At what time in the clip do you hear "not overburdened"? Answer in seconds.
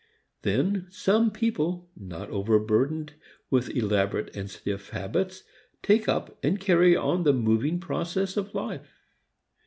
1.95-3.13